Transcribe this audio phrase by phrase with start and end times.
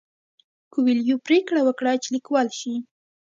[0.73, 2.73] کویلیو پریکړه وکړه چې لیکوال شي.